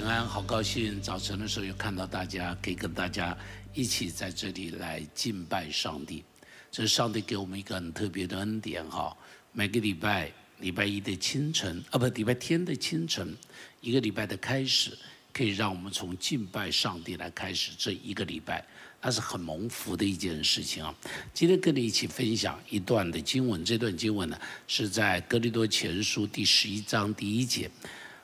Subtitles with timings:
[0.00, 0.98] 平安，好高兴！
[0.98, 3.36] 早晨的时候又看到大家，可以跟大家
[3.74, 6.24] 一起在这里来敬拜上帝。
[6.70, 9.14] 这是上帝给我们一个很特别的恩典哈。
[9.52, 13.36] 每个礼拜礼拜一的清晨啊，不，礼拜天的清晨，
[13.82, 14.96] 一个礼拜的开始，
[15.34, 18.66] 可以让我们从敬拜上帝来开始这一个礼拜，
[19.02, 20.94] 那是很蒙福的一件事情啊。
[21.34, 27.70] 今天跟你一起分享一段的经文，这段经文呢是在哥林多前书第十一章第一节。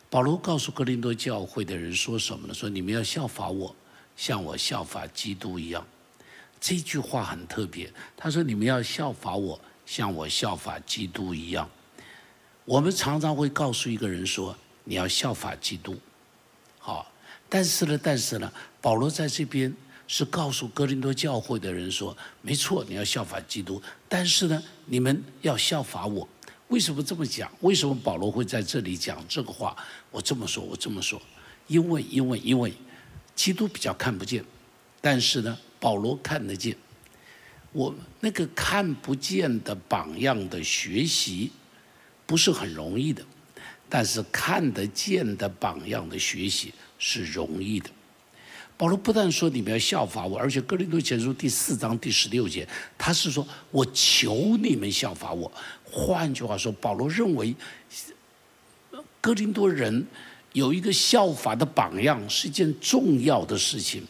[0.08, 2.54] 保罗告诉哥林多教会的人说什么呢？
[2.54, 3.74] 说你们要效法我，
[4.16, 5.84] 像我效法基督一样。
[6.60, 7.92] 这句话很特别。
[8.16, 11.68] 他说你们要效法我，像我效法基督一样。
[12.64, 15.96] 我们常常会告诉一个人说你要效法基督，
[16.78, 17.10] 好，
[17.48, 19.72] 但是呢，但是呢，保罗在这边
[20.08, 26.26] 是告诉哥林多教会的人说，没错，你要效法基督，但是呢，你们要效法我。
[26.68, 27.48] 为什么这么讲？
[27.60, 29.76] 为什么保罗会在这里讲这个话？
[30.16, 31.20] 我这么说，我这么说，
[31.66, 32.72] 因为，因为，因为，
[33.34, 34.42] 基督比较看不见，
[35.02, 36.74] 但是呢，保罗看得见。
[37.72, 41.52] 我那个看不见的榜样的学习，
[42.24, 43.22] 不是很容易的，
[43.90, 47.90] 但是看得见的榜样的学习是容易的。
[48.78, 55.52] 保罗不但说你们要效法我，而且哥林多前书第四章第十六节，他是说我求你们效法我。
[55.84, 57.54] 换句话说，保罗认为
[59.26, 60.06] 哥林多人
[60.52, 64.00] 有一个效法的榜样是一件重要的事情，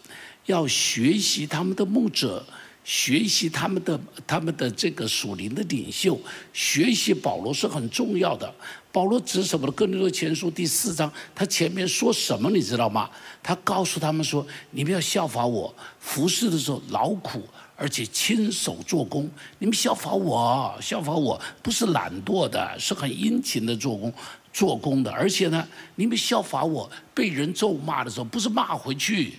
[0.44, 2.44] 要学习他们的牧者。
[2.84, 6.16] 学习他们的他们的这个属灵的领袖，
[6.52, 8.54] 学习保罗是很重要的。
[8.92, 9.72] 保罗指什么呢？
[9.72, 13.10] 哥林多前书第四章，他前面说什么你知道吗？
[13.42, 17.42] 他告诉他们说：你们要效法我，服侍的时候劳苦，
[17.74, 19.28] 而且亲手做工。
[19.58, 24.14] 你们效法我，效法我，不是懒惰的，是很殷勤的做工，
[24.56, 25.12] 做工的。
[25.12, 29.32] 而且呢，你们效法我，被人咒骂的时候，不是骂回去；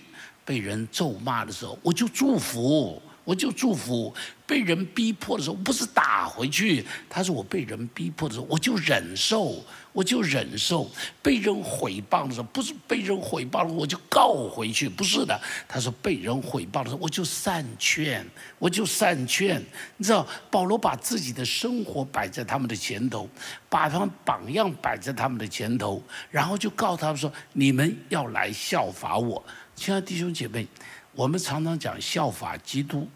[0.44, 3.02] 被人咒骂的时候，我就祝福。
[3.24, 4.14] 我就祝福
[4.48, 6.82] 被人逼迫的时候，不是打回去。
[7.10, 10.90] 他说我被人逼迫的时候，我就忍受，我就忍受。
[11.22, 15.38] 被人毁谤的时候，不是被人毁谤了，我就告回去，不是的。
[15.68, 18.26] 他说被人毁谤的时候，我就善劝，
[18.58, 19.62] 我就善劝。
[19.98, 23.28] 你知道，保罗把自己的生活摆在他们的前头，
[23.68, 29.44] 把他们榜样摆在他们的前头，然后就告诉他们说：你们要来效法我，
[29.76, 30.66] 亲爱的弟兄姐妹。
[31.14, 33.08] 我们常常讲效法基督。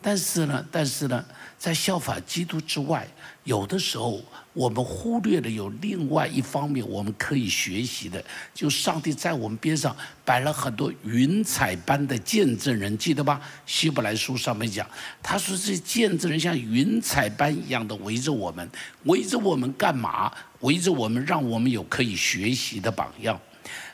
[0.00, 1.24] 但是呢，但是呢，
[1.58, 3.06] 在效法基督之外，
[3.42, 4.22] 有的时候
[4.52, 9.94] 我们忽略了有另外一方面我们可以学习的，就上帝在我们边上
[10.24, 13.40] 摆了很多云彩般的见证人，记得吧？
[13.66, 14.88] 希伯来书上面讲，
[15.20, 18.70] 他说这见证人像云彩般一样的围着我们，
[19.04, 20.32] 围着我们干嘛？
[20.60, 23.38] 围着我们，让我们有可以学习的榜样。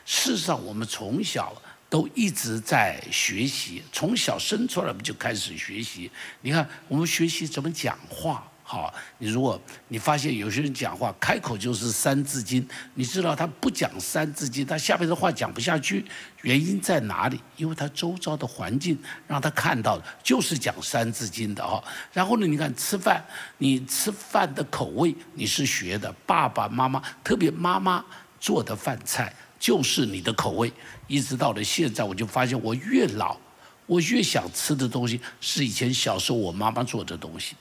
[0.05, 1.51] 事实上，我们从小。
[1.89, 6.11] 都一直在学习，从小生出来不就开始学习？
[6.41, 8.45] 你看，我们学习怎么讲话。
[8.67, 16.03] 好，你如果你发现有些人讲话开口就是三字经，你知道他不讲三字经，他下面的话讲不下去，
[16.41, 17.39] 原因在哪里？
[17.57, 18.97] 因为他周遭的环境
[19.27, 21.81] 让他看到的就是讲三字经的哈。
[22.11, 23.23] 然后呢，你看吃饭，
[23.59, 28.03] 你吃饭的口味你是学的，爸爸妈妈，特别妈妈
[28.39, 29.31] 做的饭菜。
[29.57, 30.71] 就是你的口味，
[31.07, 33.37] 一直到了现在，我就发现我越老，
[33.85, 37.55] 我越想吃的东西是以前小时候我妈妈做的东西，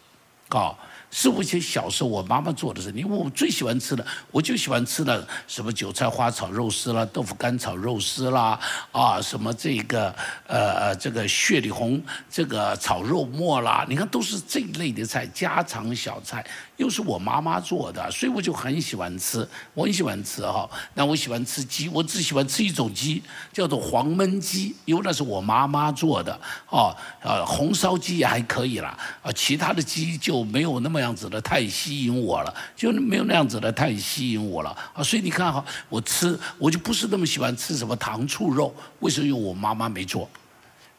[0.49, 0.77] 啊。
[1.17, 8.59] 是以前小时候我妈妈做的事，因为我最喜欢吃的，我就喜欢吃的什么韭菜花炒肉丝啦，豆腐干炒肉丝啦，
[8.91, 10.13] 啊，什么这个
[10.49, 16.45] 呃这个血里红这个炒肉末啦，你看都是这一类的菜，家常小菜，
[16.79, 20.69] 又是我妈妈做的，所以我就很喜欢吃，我很喜欢吃哈。
[20.95, 26.37] 那我喜欢吃鸡，我只喜欢吃一种鸡，叫做黄焖鸡，因为那是我妈妈做的，
[26.69, 26.93] 哦，
[27.23, 31.04] 呃，红烧鸡也还可以啦，啊，其他的鸡就没有那么。
[31.05, 35.03] 样子的太吸引我了，就没有那样子的太吸引我了啊！
[35.03, 39.27] 所以你看哈，我吃我就不是那么喜欢吃什么糖醋肉，为什么？
[39.29, 40.29] 因为我妈妈没做。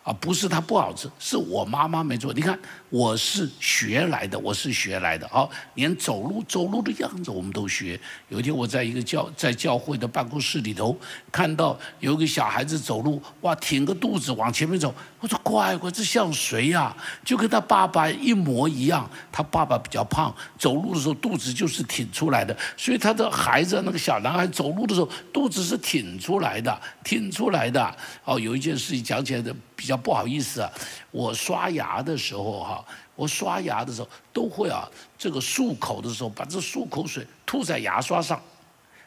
[0.06, 2.32] 啊，不是它不好吃，是我妈妈没做。
[2.32, 2.58] 你看，
[2.92, 5.28] 我是学来的，我是学来的。
[5.30, 8.00] 好，连走路走路的样子我们都学。
[8.30, 10.96] 有一天我在一个教在教会的办公室里头，
[11.32, 14.94] 看到有一个小孩子走路，哇，挺个肚子往前面走。
[15.20, 16.96] 我说乖乖，这像谁呀？
[17.24, 19.10] 就跟他爸爸一模一样。
[19.32, 27.98] 他爸爸比较胖，走路的时候肚子就是挺出来的，所以他的孩子那个小男孩走路的时候肚子是挺出来的，挺出来的。
[28.24, 29.52] 哦，有一件事情讲起来的。
[29.78, 30.72] 比较不好意思啊，
[31.12, 38.42] 我刷牙的时候哈，我刷牙的时候都会啊，这个漱口的时候把这漱口水吐在牙刷上，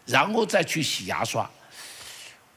[0.06, 1.49] 然后再去洗牙刷。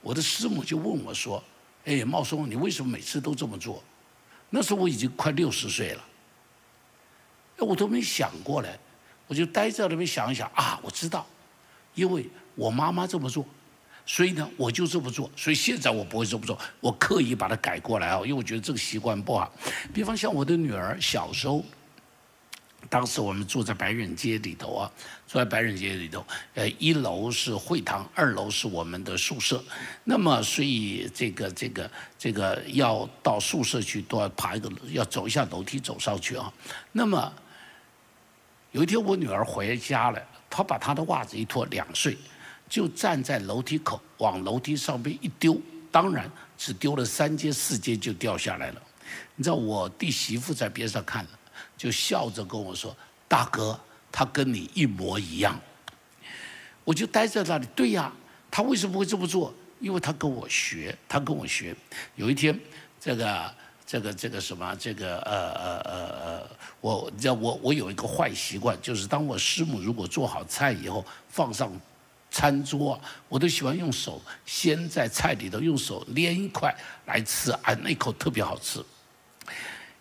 [0.01, 1.43] 我的师母就问我说
[1.85, 3.83] ：“哎，茂松，你为什么每次都这么做？”
[4.49, 6.03] 那时候我已经快六十岁了，
[7.57, 8.77] 哎，我都没想过来，
[9.27, 11.25] 我就待在那边想一想啊，我知道，
[11.93, 13.45] 因为我妈妈这么做，
[14.05, 19.53] 所以呢，我就这么做，所以现在我不会这么做，我刻意把它改过来啊，因为我觉得这个习惯不好。
[19.93, 21.63] 比方像我的女儿小时候。
[22.89, 24.91] 当时我们住在白人街里头啊，
[25.27, 26.25] 住在白人街里头，
[26.55, 29.63] 呃，一楼是会堂，二楼是我们的宿舍。
[30.03, 36.51] 那么，所以这个这个这个要到宿舍去，都要爬一个，要走一下楼梯走上去啊。
[36.91, 37.31] 那么，
[38.71, 40.19] 有一天我女儿回家了，
[40.49, 42.17] 她把她的袜子一脱，两岁，
[42.71, 45.59] 就站在楼梯口往楼梯上面一丢，
[45.91, 48.81] 当然只丢了三阶四阶就掉下来了。
[49.35, 51.29] 你知道我弟媳妇在边上看了。
[51.77, 52.95] 就笑着跟我说
[53.27, 53.77] ：“大哥，
[54.11, 55.59] 他跟你一模一样。”
[56.85, 57.67] 我就待在那里。
[57.75, 58.13] 对呀，
[58.49, 59.53] 他为什么会这么做？
[59.79, 61.75] 因为他跟我学，他跟我学。
[62.15, 62.57] 有一天，
[62.99, 63.53] 这个、
[63.85, 71.69] 这个、这个什么，这个呃呃呃呃，我你知道我我有一个坏习惯，就是当我师母如果做好菜以后放上
[72.31, 76.73] 餐桌，我都喜欢用手先在菜里头用手捏一块
[77.05, 78.83] 来吃，啊，那一口特别好吃。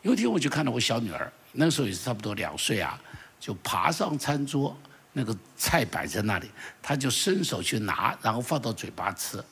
[0.02, 1.30] 有一天我就看到我小女儿。
[1.52, 2.96] 那时候也是差不多两岁啊，
[3.40, 4.76] 就爬上餐桌，
[5.12, 6.48] 那个菜摆在那里，
[6.80, 9.44] 她就伸手去拿，然后放到嘴巴吃。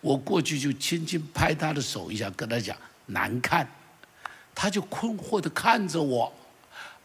[0.00, 2.76] 我过去就轻轻拍她的手一下，跟她讲
[3.06, 3.68] 难看，
[4.54, 6.32] 她就困惑的看着我。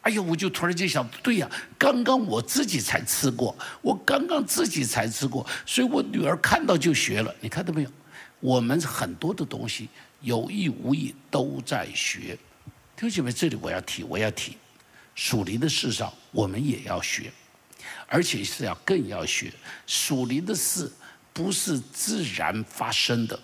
[0.06, 1.50] 哎呀，我就突然间想，对呀，
[1.80, 7.34] 刚刚我自己才吃过，我刚刚自己才吃过，所以我女儿看到就学了。
[7.42, 7.90] 你看到没有？
[8.40, 9.90] 我们很多的东西
[10.22, 12.38] 有意无意都在学。
[12.96, 14.56] 弟兄姐妹，这里我要提，我要提，
[15.16, 17.31] 属灵的事上我们也要学，
[18.06, 19.51] 而且是要更要学。
[19.88, 20.92] 属灵的事
[21.34, 23.40] 不是自然发生的，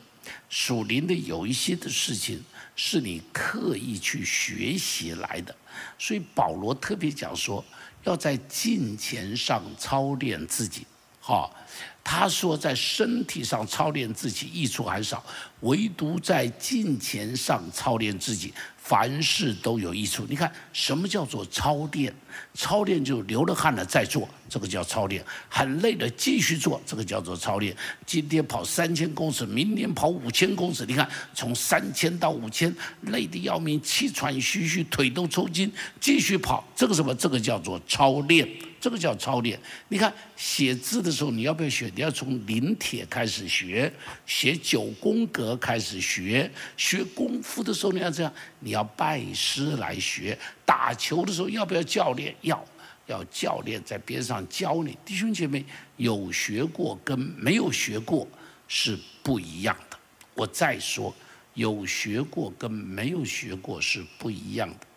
[0.47, 2.43] 属灵的有一些的事情
[2.75, 5.55] 是你刻意去学习来的。
[5.97, 7.63] 所以保罗特别讲说，
[8.03, 10.85] 要在金钱上操练自己。
[11.23, 11.55] 好，
[12.03, 15.23] 他说在身体上操练自己益处还少，
[15.59, 18.51] 唯独在金钱上操练自己。
[18.77, 20.25] 凡事都有益处。
[20.27, 22.11] 你看，什么叫做操练？
[22.55, 27.77] 操练就流了汗了再做，这个叫操练；很累了继续做，这个叫做操练。
[28.05, 30.83] 今天跑三千公尺，明天跑五千公尺。
[30.87, 36.67] 你看，从三千到五千，累得要命，气喘吁吁，腿都抽筋，继续跑。
[36.75, 37.13] 这个什么？
[37.13, 38.49] 这个叫做操练。
[38.81, 39.57] 这个叫操练。
[39.89, 41.89] 你看写字的时候，你要不要学？
[41.95, 43.93] 你要从临帖开始学，
[44.25, 46.51] 写九宫格开始学。
[46.75, 50.37] 学功夫的时候，你要这样，你要拜师来学。
[50.65, 52.35] 打球的时候，要不要教练？
[52.41, 52.65] 要，
[53.05, 54.97] 要教练在边上教你。
[55.05, 55.63] 弟兄姐妹，
[55.97, 58.27] 有学过跟没有学过
[58.67, 59.97] 是不一样的。
[60.33, 61.13] 我再说，
[61.53, 64.87] 有学过跟没有学过是不一样的。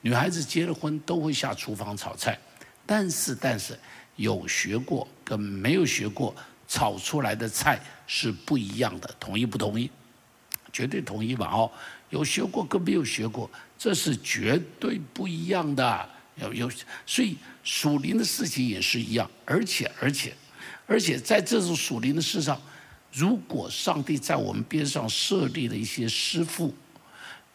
[0.00, 2.36] 女孩子结了婚都会下厨房炒菜。
[2.88, 3.78] 但是，但是，
[4.16, 6.34] 有学过跟没有学过
[6.66, 9.90] 炒出来的菜是不一样的，同意不同意？
[10.72, 11.46] 绝对同意吧？
[11.52, 11.70] 哦，
[12.08, 16.08] 有学过跟没有学过，这是绝对不一样的。
[16.36, 16.70] 有有，
[17.04, 19.30] 所以属灵的事情也是一样。
[19.44, 20.34] 而且，而且，
[20.86, 22.58] 而且，在这种属灵的事上，
[23.12, 26.74] 如果上帝在我们边上设立了一些师傅，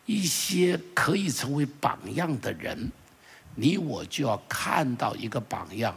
[0.05, 2.91] 一些可以成为榜样的人。
[3.55, 5.95] 你我就要看到一个榜样，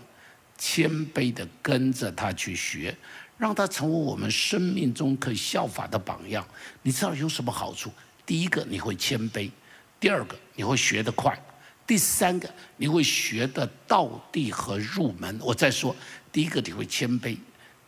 [0.58, 2.96] 谦卑的跟着他去学，
[3.38, 6.46] 让他成为我们生命中可以效法的榜样。
[6.82, 7.90] 你知道有什么好处？
[8.26, 9.50] 第一个你会谦卑，
[9.98, 11.38] 第二个你会学得快，
[11.86, 15.38] 第三个你会学的到地和入门。
[15.40, 15.96] 我再说，
[16.30, 17.38] 第一个你会谦卑，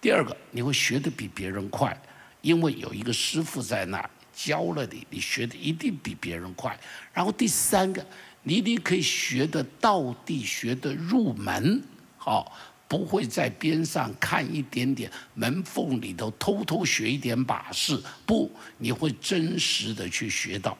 [0.01, 1.95] 第二个你会学得比别人快，
[2.41, 6.79] 因为有一个师傅在那教了你，你学的一定比别人快。
[7.13, 8.07] 然后第三个。
[8.49, 11.83] 你一定可以学的到地，学的入门，
[12.17, 12.57] 好，
[12.88, 20.78] 不会在边上看一点点，门缝里头偷偷学一点把式，不，你会真实的去学到。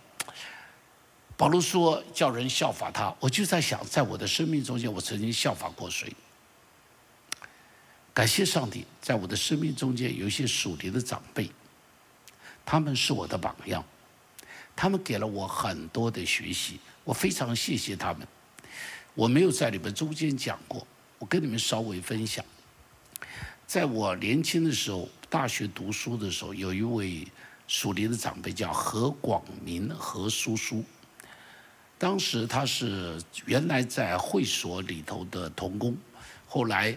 [1.37, 6.11] 保罗说叫人效法他，我就在想，在我的生命中间，我曾经效法过谁？
[8.15, 11.51] 感谢上帝，在我的生命中间有一些属灵的长辈，
[12.65, 13.85] 他们是我的榜样，
[14.75, 16.81] 他们给了我很多的学习。
[17.09, 18.29] 我非常谢谢他们，
[19.15, 20.87] 我没有在你们中间讲过，
[21.19, 22.45] 我跟你们稍微分享。
[23.67, 27.27] 在我年轻的时候，大学读书的时候，有一位
[27.67, 30.85] 属灵的长辈叫何广明何叔叔。
[31.97, 35.97] 当时他是原来在会所里头的童工，
[36.47, 36.95] 后来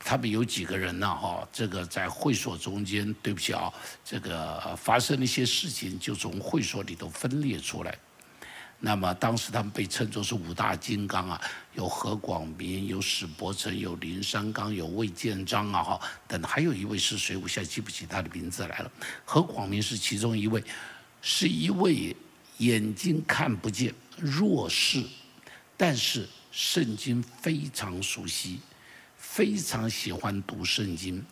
[0.00, 1.06] 他们有几个人呢？
[1.06, 3.72] 哈，这个在会所中间，对不起啊，
[4.04, 7.96] 这个发生了一些事情，就从会所里头分裂出来。
[8.84, 11.40] 那么当时他们被称作是五大金刚啊，
[11.74, 17.36] 有何广明，有史伯成，有林山刚，有魏建章啊，哈，等还有一位是谁？
[17.36, 18.90] 我现在记不起他的名字来了。
[19.24, 20.62] 何广明是其中一位，
[21.20, 22.16] 是一位
[22.58, 25.00] 眼睛看不见、弱视，
[25.76, 28.58] 但是圣经非常熟悉。
[29.16, 31.24] 非常喜欢读圣经，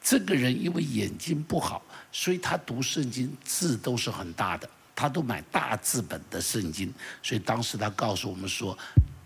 [0.00, 1.82] 这个人因为眼睛不好，
[2.12, 8.76] 所以他读圣经字都是很大的，他都买大字本的圣经，所以当时他告诉我们说，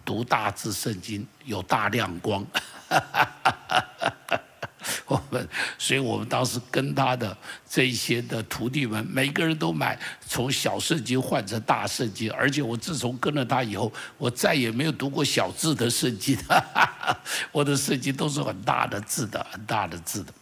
[0.05, 2.47] 读大字圣经有大亮光。
[5.07, 7.37] 我们，所以我们当时跟他的
[7.69, 16.39] 这些的徒弟们，每个人都买从小圣经换成大圣经，而且我自从跟了他以后，我再也没有读过小字的圣经，
[17.51, 20.33] 我的圣经都是很大的字的，很大的字的。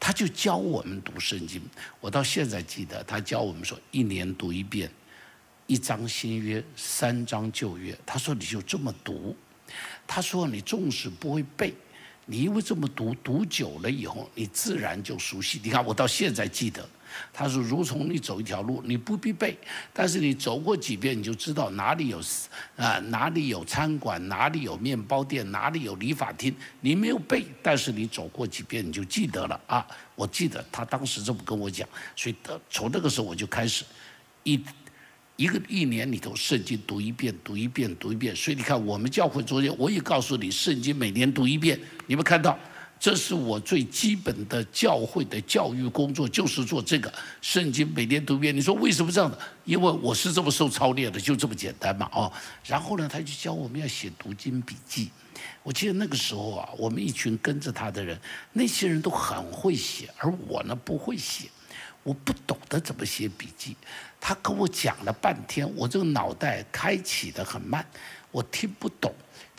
[0.00, 1.60] 他就教我们读圣经，
[2.00, 4.90] 我到现在记得他教我们说，一年读一遍，
[5.66, 7.96] 一章新约，三章旧约。
[8.06, 9.36] 他说你就这么读，
[10.06, 11.74] 他说你重视不会背。
[12.24, 15.60] 你因为这么读读久了以后，你自然就熟悉。
[15.62, 16.88] 你看我到现在记得，
[17.32, 19.56] 他说如从你走一条路，你不必背，
[19.92, 22.20] 但是你走过几遍，你就知道哪里有
[22.76, 26.54] 啊，哪里有餐馆，哪里有面包店，哪里有理发厅。
[26.80, 29.86] 你没有背，但是你走过几遍，你就记得了啊。
[30.14, 32.34] 我记得他当时这么跟我讲，所以
[32.68, 33.84] 从那个时候我就开始
[34.44, 34.60] 一。
[35.36, 38.36] 一个一年里头，圣经读一遍，读一遍，读一遍。
[38.36, 41.80] 所以你看，我们教会昨天我也告诉你，圣经每年读一遍。
[42.06, 42.58] 你们看到，
[43.00, 47.10] 这是我最基本的教会的教育工作，就是做这个。
[47.40, 48.54] 圣经每年读一遍。
[48.54, 49.38] 你说为什么这样的？
[49.64, 52.30] 因为我是这么受操练的，就这么简单嘛，哦。
[52.66, 55.10] 然后呢，他就教我们要写读经笔记。
[55.62, 58.20] 我记得那个时候啊，我们一群跟着他的人，
[58.52, 61.48] 那些人都很会写，而我呢不会写。
[62.02, 63.76] 我不懂得怎么写笔记，
[64.20, 67.84] 他跟我讲了半天，我这个脑袋开启的很慢，
[68.30, 69.10] 我听不懂。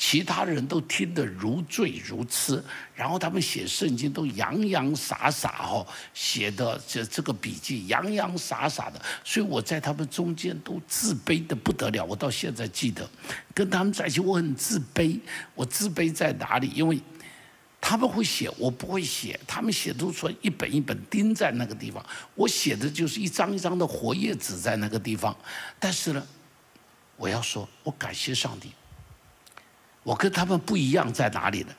[0.04, 2.62] 其他人都听得如醉如痴，
[2.96, 12.04] 然后他们写圣经都洋洋洒洒哦，写的这这个笔记洋洋洒洒的，所以我在他们中间都自卑的不得了。
[12.04, 13.08] 我到现在记得，
[13.54, 15.20] 跟他们在一起我很自卑。
[15.54, 16.72] 我自卑在哪里？
[16.74, 17.00] 因为。
[17.84, 19.40] 他们会写，我不会写。
[19.48, 22.06] 他们写都出来一本一本钉在那个地方，
[22.36, 25.36] 我写的就是一张一张的活页纸在那个地方。
[25.80, 26.24] 但是呢，
[27.18, 28.72] 我要说，我感谢上帝。
[30.04, 31.74] 我跟他们不一样在哪里呢？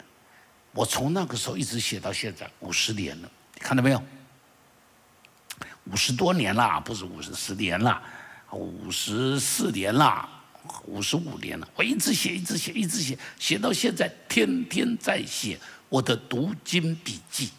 [0.73, 4.03] 我从那个时候一直写到现在五十年了，看到没有？
[5.85, 8.03] 五十多年了，不是五十十年了，
[8.53, 10.29] 五十四年了，
[10.85, 11.69] 五十五年了。
[11.75, 15.59] 我一直写，一直写，一直写，写到现在，天天在写。
[15.89, 17.51] 我的读经笔记，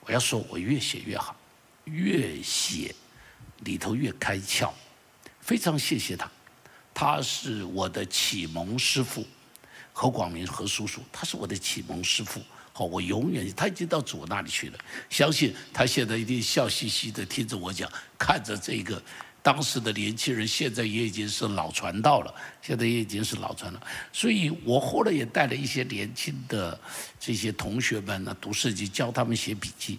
[0.00, 1.34] 我要说，我越写越好，
[1.84, 2.94] 越写
[3.60, 4.70] 里头越开窍，
[5.40, 6.30] 非常谢谢他，
[6.98, 9.22] 他是我的启蒙师傅，
[9.92, 12.40] 何广明何叔叔，他是我的启蒙师傅，
[12.72, 14.78] 好，我永远他已经到主那里去了，
[15.10, 17.86] 相信他现在一定笑嘻嘻的听着我讲，
[18.18, 19.00] 看着这个。
[19.42, 23.80] 当时的年轻人现在也已经是老传道了，现在也已经是老传了。
[24.10, 26.80] 所以我后来也带了一些年轻的
[27.20, 29.98] 这些同学们呢读圣经，教他们写笔记。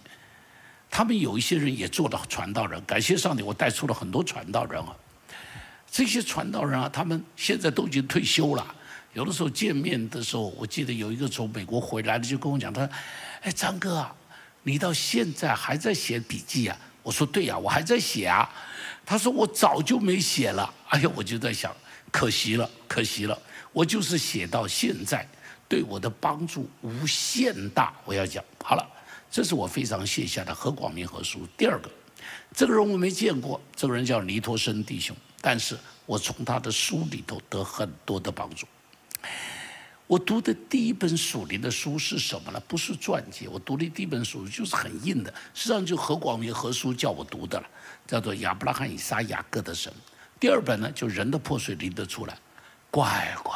[0.89, 4.96] 他们有一些人也做了传道人，感谢上帝，我带出了很多传道人啊。
[5.89, 8.75] 这些传道人啊，他们现在都已经退休了。
[9.13, 12.94] 有的时候见面的时候，我记得有一个从美国回来的就跟我讲，他说
[13.41, 14.15] ：“哎，张哥啊，
[14.63, 18.48] 你到现在还在写笔记啊？”我说：“对呀，我还在写啊。”
[19.06, 21.75] 他说我早就没写了，哎呀，我就在想，
[22.12, 23.41] 可惜了，可惜了，
[23.72, 25.25] 我就是写到现在，
[25.67, 27.94] 对我的帮助无限大。
[28.03, 28.86] 我要讲好了，
[29.32, 31.48] 这是我非常谢下的何广明何叔。
[31.58, 31.89] 第二个，
[32.53, 35.15] 这个人我没见过，这个人叫尼托生弟兄，
[35.50, 38.68] 但是我从他的书里头得很多的帮助。
[40.06, 42.62] 我读的第一本属灵的书是什么呢？
[42.68, 47.68] 不是传记，我读的第一本书就是很硬的，实际上就何广明何叔叫我读的了。
[48.06, 49.94] 叫做亚伯拉罕、以撒、雅各的神。
[50.38, 52.38] 第二本呢，就人的破碎拎得出来，
[52.92, 53.56] 乖乖。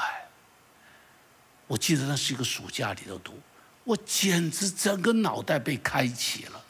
[1.67, 3.37] 我记得那是一个暑假里头读，
[3.83, 6.63] 我简直整个脑袋被开启了。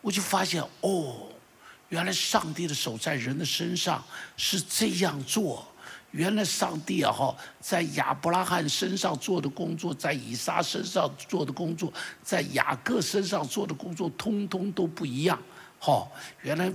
[0.00, 1.26] 我就发现哦，
[1.88, 4.02] 原来上帝的手在人的身上
[4.36, 5.66] 是这样做。
[6.12, 11.92] 原来上帝啊哈，在亚伯拉罕身上做的工作，在以撒身上做的工作，
[12.22, 15.38] 在雅各身上做的工作，通通都不一样。
[15.78, 16.08] 哈，
[16.40, 16.72] 原来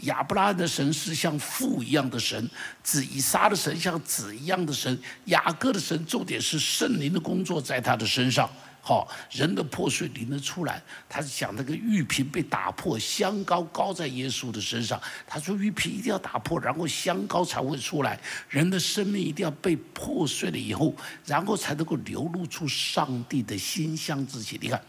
[0.00, 2.50] 亚伯拉罕的神是像父一样的神，
[2.82, 8.50] 子以撒的神像子一样的神，雅各的神重点是圣灵的工作在他的身上。
[8.84, 10.82] 好，人的破碎领得出来。
[11.08, 15.00] 他是讲那个玉瓶被打破，香膏膏在耶稣的身上。
[15.24, 18.18] 他说玉瓶一定要打破，然后香膏才会出来。
[18.48, 20.92] 人的生命一定要被破碎了以后，
[21.24, 24.58] 然后才能够流露出上帝的馨香之气。
[24.60, 24.82] 你看，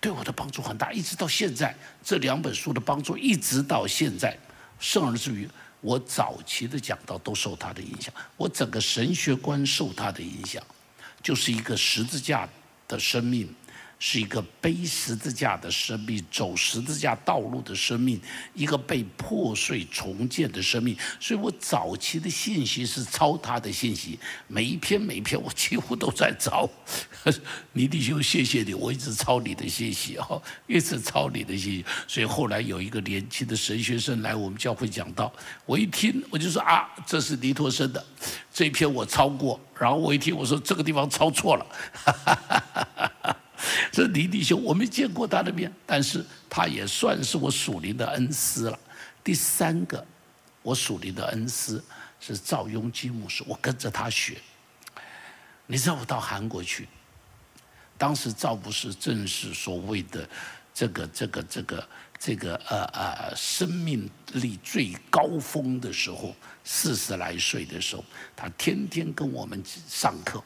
[0.00, 1.72] 对我的帮助很大，一直到现在，
[2.02, 4.36] 这两本书的帮助一直到现在，
[4.80, 5.48] 甚至于
[5.80, 10.60] 我早期的讲道都受他的影响，我整个神学观受他的影响，
[11.22, 12.48] 就是一个十字架。
[12.88, 13.48] 的生命
[13.98, 18.20] 是一个背十字架的生命，走十字架道路的生命，
[18.54, 20.96] 一个被破碎重建的生命。
[21.18, 26.68] 所以我早期的信息是抄他的信息，每一篇每一篇我几乎都在抄。
[27.72, 31.84] 倪弟兄，谢谢你，我一直抄你的信息哦，一直抄你的信息。
[32.06, 35.32] 所以后来有一个年轻的神学生来我们教会讲道，
[35.64, 38.04] 我一听我就说啊，这是尼托生的
[38.52, 39.58] 这篇我抄过。
[39.78, 41.66] 然后我一听我说这个地方抄错了。
[43.92, 48.78] 这李弟兄，我没见过他的面，但是他也算是我属灵的恩师了。
[49.24, 50.04] 第三个，
[50.62, 51.82] 我属灵的恩师
[52.20, 54.38] 是赵雍基牧师，我跟着他学。
[55.66, 56.88] 你知道我到韩国去，
[57.98, 60.28] 当时赵不是正是所谓的
[60.72, 68.04] 这个这个这个这个呃呃生命力最高峰的时候，四十来岁的时候，
[68.36, 70.40] 他天天跟我们上课。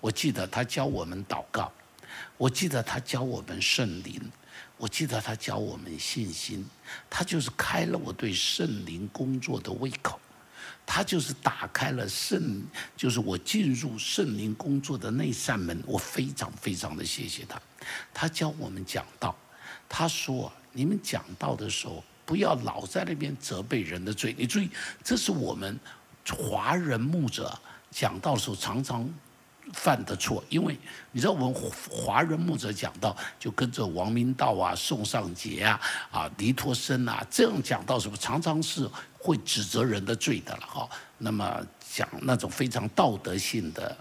[0.00, 1.70] 我记得他教我们祷告。
[2.38, 4.20] 我记得他教我们圣灵，
[4.76, 6.64] 我记得他教我们信心，
[7.10, 10.20] 他就是开了我对圣灵工作的胃口，
[10.86, 12.62] 他就是打开了圣，
[12.96, 17.60] 就是我进入圣灵工作的那扇门，我非常非常的谢谢他。
[18.14, 19.36] 他教我们讲道，
[19.88, 24.70] 他说你们讲道的时候不要老在那边责备人的罪，你注意，
[25.02, 25.76] 这是我们
[26.30, 27.58] 华人牧者
[27.90, 29.12] 讲道的时候常常。
[29.72, 30.78] 犯的错，因为
[31.12, 31.54] 你知道我们
[31.90, 38.88] 华人牧者讲到，就跟着王明道啊、宋尚杰啊、啊尼托生啊这样讲到什么，常常是
[39.28, 40.88] 会指责人的罪的了哈。
[41.18, 41.66] 那么。
[41.90, 43.96] 讲那种非常道德性的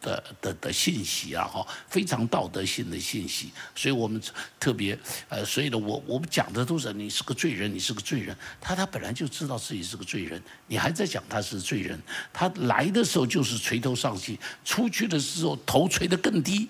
[0.00, 4.20] 的的的信息啊，哈，非常道德性的信息，所以我们
[4.58, 8.36] 特别呃，所以呢，我我们讲的都是你是个罪人，你是个罪人。
[8.60, 11.98] 他他本来就知道自己是个罪人，你还在讲他是罪人。
[12.32, 16.68] 他来的时候就是垂头丧气，出去的时候头垂得更低。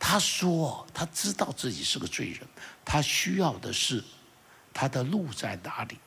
[0.00, 2.40] 他说他知道自己是个罪人，
[2.86, 4.02] 他需要的是
[4.72, 5.98] 他的路在哪里，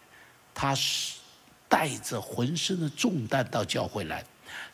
[0.58, 1.16] 他是。
[1.70, 4.24] 带着浑身的重担到教会来，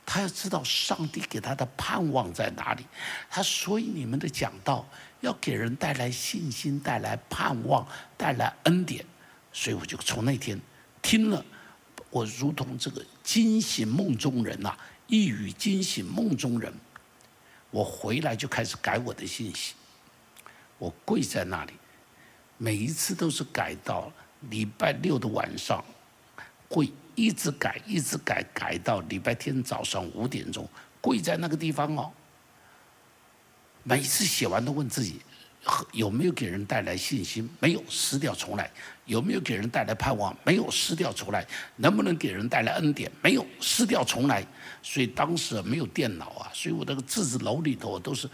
[0.05, 2.85] 他要知道上帝给他的盼望在哪里。
[3.31, 4.87] 他所以你们的讲道
[5.19, 9.03] 要给人带来信心，带来盼望，带来恩典。
[9.51, 10.61] 所以我就从那天
[11.01, 11.43] 听了，
[12.11, 16.71] 我如同这个惊醒梦中人呐，一语惊醒梦中人。
[17.71, 19.73] 我回来就开始改我的信息，
[20.77, 21.73] 我跪在那里，
[22.59, 24.13] 每一次都是改到
[24.49, 25.83] 礼拜六的晚上。
[26.69, 30.67] 会一直改，一直改，改到礼拜天早上五点钟，
[30.99, 32.11] 跪在那个地方哦。
[33.83, 35.21] 每次写完都问自己，
[35.91, 37.47] 有没有给人带来信心？
[37.59, 38.71] 没有，撕掉重来。
[39.05, 40.35] 有没有给人带来盼望？
[40.43, 41.45] 没有，撕掉重来。
[41.75, 43.11] 能不能给人带来恩典？
[43.21, 44.43] 没有，撕掉重来。
[44.81, 48.27] 所以当时没有电脑啊，所以我那个字字楼里头都是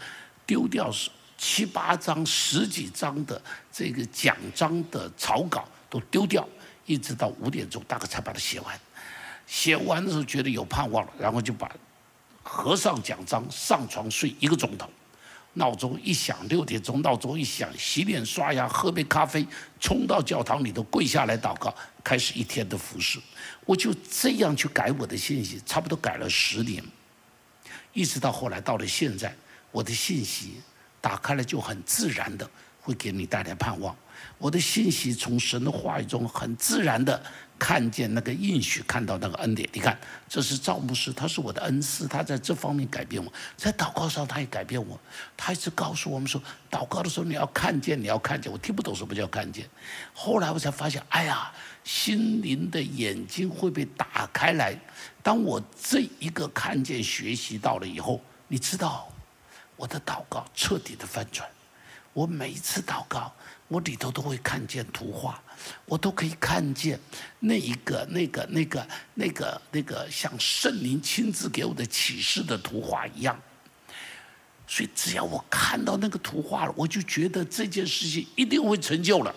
[0.46, 0.90] 丢掉
[1.36, 6.48] 七八张、十几张的这个奖章的草稿都丢掉。
[6.86, 8.80] 一直到五点钟，大概才把它写完。
[9.46, 11.70] 写完的时候觉得有盼望了，然后就把
[12.42, 14.88] 合上奖章，上床睡一个钟头。
[15.54, 19.44] 闹钟一响，六点钟闹钟一响，洗脸刷牙，喝杯咖啡，
[19.80, 21.74] 冲到教堂里头跪下来祷告，
[22.04, 23.20] 开始一天的服侍。
[23.66, 26.82] 我就这样去改我的信息，差不多改了十年，
[27.92, 29.34] 一直到后来到了现在，
[29.72, 30.60] 我的信息
[31.00, 32.48] 打开了就很自然的
[32.80, 33.94] 会给你带来盼望。
[34.40, 37.22] 我的信息从神的话语中很自然的
[37.58, 39.68] 看见那个应许，看到那个恩典。
[39.70, 44.98] 你看，这是赵牧师，他是我的恩师，他在这方面改变我，在祷告上他也改变我。
[45.36, 48.50] 他一直告诉我们说，祷告的时候你要看见，你要看见。
[48.50, 49.68] 我听不懂什么叫看见，
[50.14, 51.52] 后来我才发现，哎呀，
[51.84, 54.74] 心灵的眼睛会被打开来。
[55.22, 59.06] 当我这一个看见学习到了以后，你知道，
[59.76, 61.46] 我的祷告彻底的翻转。
[62.14, 63.30] 我每一次祷告。
[63.70, 65.40] 我里头都会看见图画，
[65.86, 66.98] 我都可以看见
[67.38, 73.40] 那一个、那个、那个、那个、那个像圣灵亲自给我的启示的图画一样。
[74.66, 79.32] 所以只要我看到那个图画了，我就觉得这件事情一定会成就了。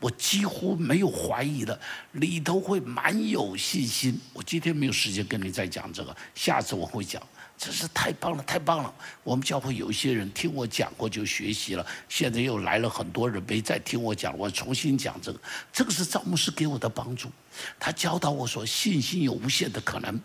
[0.00, 1.80] 我几乎没有怀疑了，
[2.12, 4.20] 里头会蛮有信心。
[4.32, 7.22] 我今天没有时间跟你再讲这个，下次我会讲。
[7.58, 8.94] 真是太棒了，太棒了！
[9.24, 15.40] 我们教会有一些人听我讲过就学习了，现在又来了很多人没再听我讲，我重新讲这个。
[15.72, 17.28] 这个是赵牧师给我的帮助，
[17.76, 20.20] 他教导我说信心有无限的可能，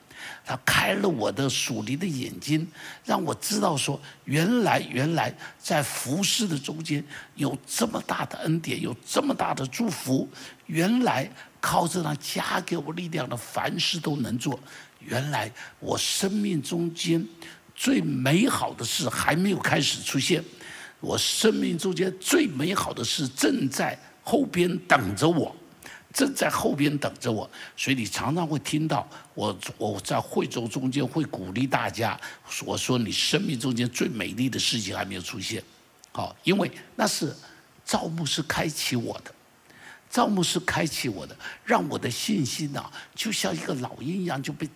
[0.46, 2.68] 他开了我的属灵的眼睛，
[3.04, 10.30] 让我知道说原来原来在服侍的中间有这么大的恩典，有这么大的祝福，
[10.68, 11.28] 原来
[11.60, 14.60] 靠着那加给我力量的，凡事都能做。
[15.06, 17.26] 原来我生命中间
[17.76, 20.44] 最美好的事还没有开始出现，
[21.00, 25.56] 我生命中间最美好的事正在后边等着我，
[26.14, 27.50] 正在后边等着我。
[27.76, 32.20] 所以你常常会听到我我在惠州中间会鼓励大家，
[32.66, 35.62] 我说你生命中间最美丽的事情还没有出现，
[36.12, 37.36] 好，因为那是
[37.84, 39.34] 赵牧师开启我的。
[40.10, 41.36] 赵牧师开启我的，
[41.66, 42.86] 让我的信心呐，
[43.16, 44.70] 就像一个老鹰一样就被。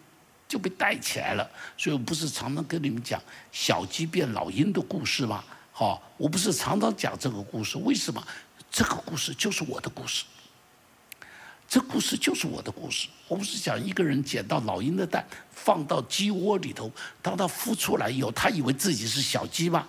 [0.47, 5.43] 就被带起来了，所以我不是常常跟你们讲小鸡变老鹰的故事吗？
[5.71, 8.25] 好，我不是常常讲这个故事，为什么？
[8.71, 10.25] 这个故事就是我的故事，
[11.67, 13.07] 这故事就是我的故事。
[13.27, 19.88] 我不是讲一个人捡到老鹰的蛋放到鸡窝里头，当他孵出来以后，他以为自己是小鸡吗？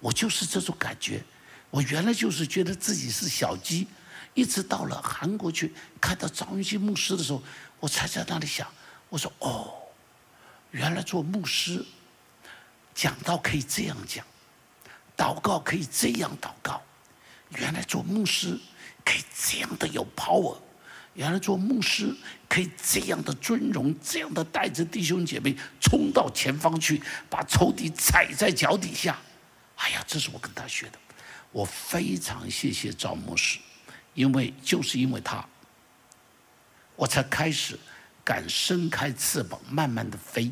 [0.00, 1.22] 我就是这种感觉，
[1.70, 3.86] 我原来就是觉得自己是小鸡，
[4.34, 7.42] 一直到了韩国去看到张云基牧师的时候，
[7.78, 8.66] 我才在那里想，
[9.08, 9.74] 我说哦。
[10.72, 11.84] 原来做牧师，
[12.94, 14.24] 讲道可以这样讲，
[15.16, 16.82] 祷告可以这样祷告。
[17.50, 18.58] 原来做牧师
[19.04, 20.56] 可以这样的有 power，
[21.12, 22.16] 原来做牧师
[22.48, 29.18] 可以这样的尊荣，这样的带着弟兄姐妹冲到前方去，把仇敌踩在脚底下。
[29.76, 30.98] 哎呀，这是我跟他学的，
[31.50, 33.58] 我非常谢谢赵牧师，
[34.14, 35.46] 因为就是因为他，
[36.96, 37.78] 我才开始
[38.24, 40.50] 敢伸开翅膀，慢慢的飞。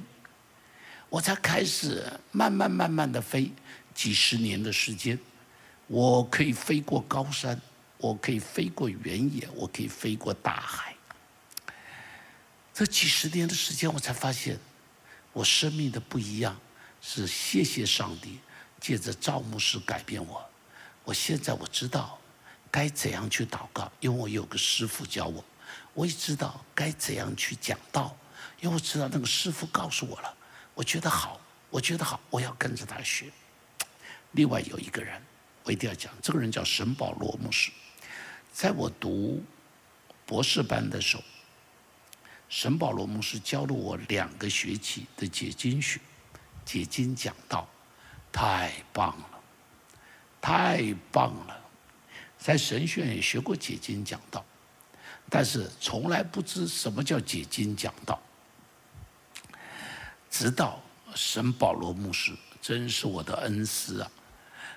[1.10, 3.50] 我才开始慢慢慢慢的飞，
[3.92, 5.18] 几十年的时间，
[5.88, 7.60] 我可以飞过高山，
[7.98, 10.94] 我可以飞过原野，我可以飞过大海。
[12.72, 14.56] 这几十年的时间，我才发现
[15.32, 16.56] 我生命的不一样，
[17.02, 18.38] 是谢谢上帝
[18.80, 20.48] 借着赵牧师改变我。
[21.04, 22.16] 我现在我知道
[22.70, 25.44] 该怎样去祷告，因为我有个师傅教我，
[25.92, 28.16] 我也知道该怎样去讲道，
[28.60, 30.36] 因为我知道那个师傅告诉我了。
[30.74, 33.30] 我觉得好，我觉得好，我要跟着他学。
[34.32, 35.20] 另外有一个人，
[35.64, 37.70] 我一定要讲，这个人叫沈保罗牧师。
[38.52, 39.42] 在我读
[40.24, 41.22] 博士班的时候，
[42.48, 46.00] 沈保罗牧师教了我两个学期的解经学、
[46.64, 47.68] 解经讲道，
[48.32, 49.40] 太棒了，
[50.40, 51.60] 太棒了。
[52.38, 54.44] 在神学院也学过解经讲道，
[55.28, 58.20] 但是从来不知什么叫解经讲道。
[60.30, 60.80] 直到
[61.14, 64.10] 神保罗牧师，真是我的恩师啊！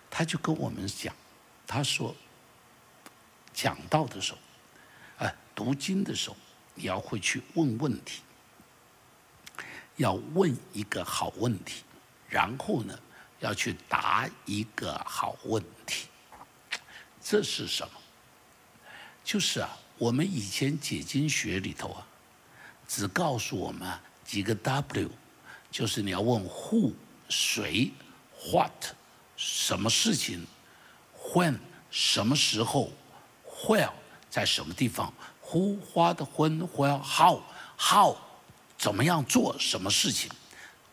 [0.10, 1.16] 他就跟我们讲，
[1.68, 2.16] 他说，
[3.54, 4.40] 讲道的时候，
[5.20, 6.36] 哎，读经的时候，
[6.74, 8.22] 你要会去问问题，
[9.98, 11.84] 要问一个好问题，
[12.28, 13.00] 然后呢，
[13.40, 16.08] 要去答一个好问题。
[17.24, 17.94] 这是什么？
[19.24, 22.08] 就是啊，我们以前解经学里头啊，
[22.88, 25.10] 只告诉我们几个 W。
[25.74, 26.94] 就是你要问 who
[27.30, 27.92] 谁
[28.52, 28.72] what
[29.36, 30.46] 什么事情
[31.34, 31.58] when
[31.90, 32.92] 什么时候
[33.66, 33.90] where
[34.30, 35.12] 在什么地方
[35.44, 37.42] who 花的 when where how
[37.76, 38.16] how
[38.78, 40.30] 怎么样做什么事情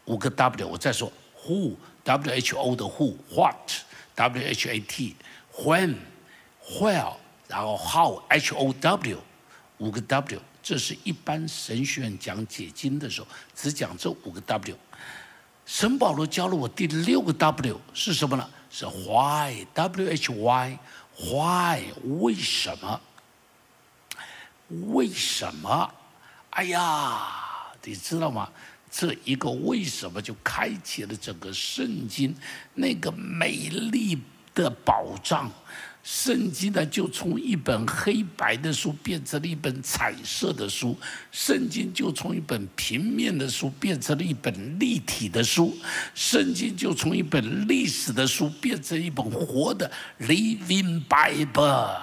[0.06, 1.12] 五个 W 我再说
[1.44, 3.82] who W H O 的 who what
[4.14, 5.14] W H A T
[5.56, 5.96] when
[6.78, 7.12] where
[7.48, 9.18] 然后 how H O W
[9.76, 10.40] 五个 W。
[10.62, 14.76] 这是一般神学院讲解经的时候，只讲这五个 W。
[15.66, 18.48] 神保罗教了我第六个 W 是什么呢？
[18.70, 21.82] 是 Why，W H Y，Why
[22.20, 23.00] 为什么？
[24.92, 25.92] 为什么？
[26.50, 28.50] 哎呀，你知道吗？
[28.90, 32.34] 这一个为什么就开启了整个圣经
[32.74, 34.18] 那个美丽
[34.52, 35.48] 的宝藏。
[36.12, 40.92] 圣经呢，就从一本黑白的书变成了一本彩色的书；
[41.30, 45.72] 圣经就从一本平面的书变成了一本立体的书；
[46.12, 51.96] 圣经就从一本历史的书变成一本活的 Living Bible。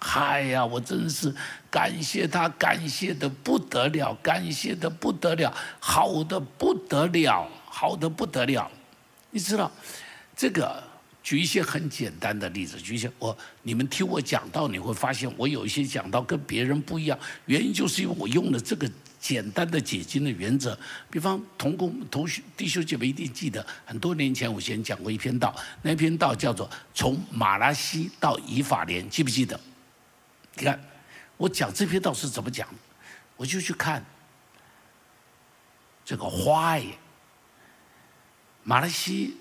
[0.00, 1.32] 嗨呀，我真是
[1.70, 8.68] 感谢他，感谢的不得了，感谢的不得了，好的不得了，好的不得了。
[9.30, 9.70] 你知道，
[10.36, 10.82] 这个。
[11.26, 20.78] 举一些很简单的例子，举一些我你们听我讲到，你会发现我有一些讲到跟别人不一样，原因就是因为我用了这个简单的解经的原则。
[21.10, 29.60] 比方同工同学弟兄姐妹一定记得，很多年前我先讲过一篇道，那篇道叫做《从马拉西到以法莲》，记不记得？
[30.54, 30.80] 你看
[31.36, 32.68] 我讲这篇道是怎么讲，
[33.36, 34.04] 我就去看
[36.04, 36.96] 这个花耶，
[38.62, 39.36] 马拉西，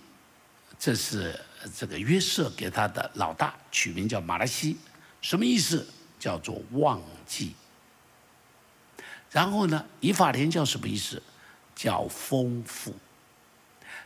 [0.80, 1.40] 这是。
[1.74, 4.78] 这个约瑟给他的老大取名叫马拉西，
[5.22, 5.88] 什么意思？
[6.20, 7.56] 叫做忘记。
[9.32, 11.22] 然后呢，以法莲叫什么意思？
[11.76, 12.96] 叫丰富。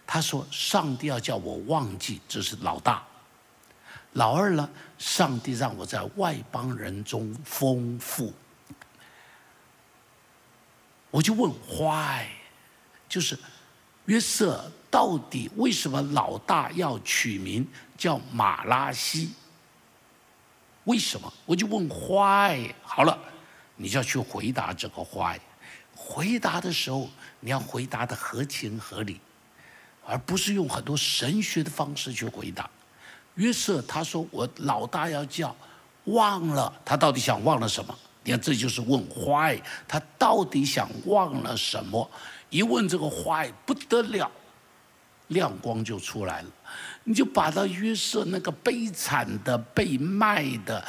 [0.08, 3.04] 他说：“上帝要叫我忘记，这是老大。
[4.14, 4.68] 老二呢？
[4.98, 8.34] 上帝让我在外邦人中丰富。”
[11.12, 12.26] 我就问：“Why？”
[13.08, 13.38] 就是
[14.06, 14.72] 约瑟。
[14.92, 19.32] 到底为什么老大要取名叫马拉西？
[20.86, 21.32] 为什么？
[21.46, 22.50] 我就问花
[22.82, 23.18] 好了，
[23.76, 25.36] 你就要去回答这个花
[25.96, 27.08] 回答的时候，
[27.40, 29.20] 你要回答的合情合理，
[30.08, 32.68] 而不是用很多神学的方式去回答。
[33.36, 35.56] 约瑟他说：“我老大要叫
[36.06, 37.96] 忘了，他到底想忘了什么？
[38.24, 39.52] 你看，这就是问花
[39.88, 42.10] 他到底想忘了什么？
[42.50, 44.32] 一问这个花不得了。”
[45.30, 46.48] 亮光就出来了，
[47.06, 50.84] 你就把他约瑟那个悲惨的被卖的，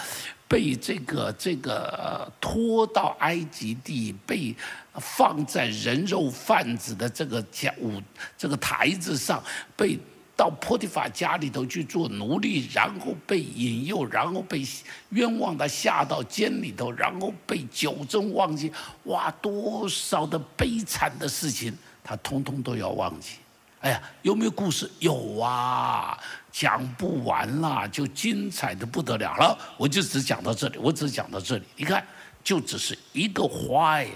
[0.49, 4.55] 被这个这个拖到埃及地，被
[4.95, 8.03] 放在人肉贩子的这个家舞
[8.37, 9.43] 这个台子上，
[9.77, 9.99] 被
[10.37, 14.67] 到波提法家里头去做奴隶，然后被引诱，然后被
[15.11, 18.73] 冤枉的下到监里头，然后被九真忘记，
[19.05, 23.33] 哇，多少的悲惨的事情，他通通都要忘记。
[23.81, 24.91] 哎呀，有没有故事？
[24.99, 26.19] 有啊，
[26.53, 29.59] 讲不完啦，就精彩的不得了了。
[29.79, 31.65] 我就只讲到这里，我只讲到这里。
[31.77, 32.07] 你看，
[32.45, 34.07] 就只是一个花哎，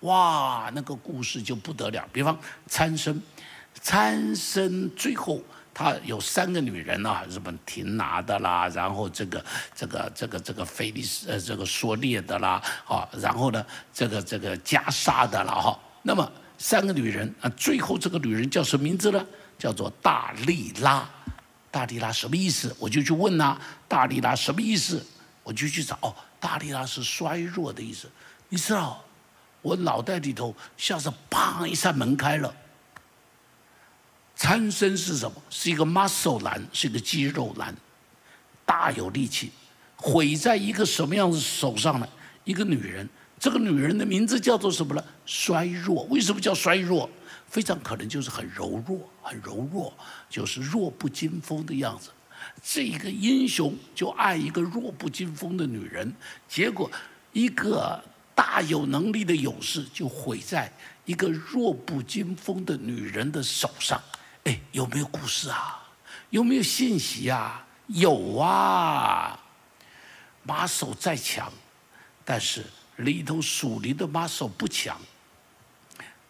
[0.00, 2.04] 哇，那个故事就不得了。
[2.12, 3.22] 比方参生，
[3.80, 5.40] 参生最后
[5.72, 16.28] 他有三个女人啊，日本廷拿的啦，然后这个这个这个这个菲利斯呃这个说列的啦，啊，然后呢这个这个加沙的了哈，那么。
[16.62, 19.26] 三个女人啊，最后这个女人叫什么名字呢？
[19.58, 21.10] 叫做大力拉。
[21.72, 22.72] 大力拉什么意思？
[22.78, 23.60] 我就去问呐。
[23.88, 25.04] 大力拉什么意思？
[25.42, 26.14] 我就去找。
[26.38, 28.08] 大力拉是衰弱的意思。
[28.48, 29.04] 你知道，
[29.60, 32.54] 我脑袋里头像是砰一扇门开了。
[34.36, 35.42] 参生是什么？
[35.50, 37.74] 是一个 muscle 男，是一个肌肉男，
[38.64, 39.50] 大有力气。
[39.96, 42.08] 毁在一个什么样子手上呢？
[42.44, 43.08] 一个女人。
[43.42, 45.04] 这个女人的名字叫做什么呢？
[45.26, 46.04] 衰弱。
[46.04, 47.10] 为什么叫衰弱？
[47.48, 49.92] 非常可能就是很柔弱，很柔弱，
[50.30, 52.10] 就是弱不禁风的样子。
[52.62, 56.14] 这个英雄就爱一个弱不禁风的女人，
[56.46, 56.88] 结果
[57.32, 58.00] 一个
[58.32, 60.72] 大有能力的勇士就毁在
[61.04, 64.00] 一个弱不禁风的女人的手上。
[64.44, 65.82] 哎，有没有故事啊？
[66.30, 67.66] 有没有信息啊？
[67.88, 69.36] 有啊。
[70.44, 71.52] 马首再强，
[72.24, 72.64] 但是。
[73.02, 75.00] 里头属灵的 muscle 不强，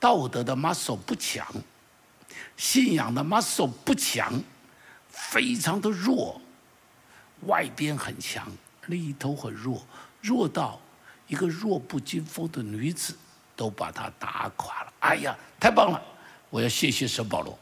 [0.01, 1.47] 道德的 muscle 不强，
[2.57, 4.43] 信仰的 muscle 不强，
[5.09, 6.41] 非常的弱。
[7.47, 8.47] 外边很强，
[8.87, 9.85] 里头很弱，
[10.21, 10.81] 弱到
[11.27, 13.17] 一个弱不禁风的女子
[13.57, 14.93] 都把他打垮了。
[15.01, 16.01] 哎呀，太棒了！
[16.51, 17.59] 我要谢谢圣保罗。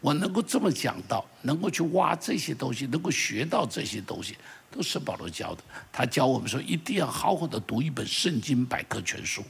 [0.00, 4.36] 我能够这么讲到，能够去挖这些东西，能够学到这些东西，
[4.74, 5.62] 都是保罗教的。
[5.92, 9.44] 他教我们说，一定要好好的读一本圣经百科全书，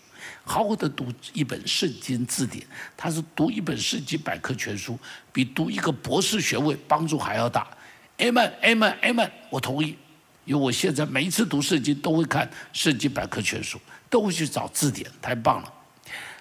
[0.44, 2.62] 好好的读一本圣经字典。
[2.94, 4.98] 他是读一本圣经百科全书，
[5.32, 7.66] 比读一个博士学位帮助还要大。
[8.18, 9.96] Amen，Amen，Amen，我同意。
[10.44, 15.72] 因为我现在每一次读圣经都会看圣经百科全书，都会去找字典，太棒了。